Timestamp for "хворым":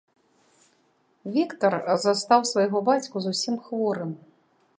3.69-4.11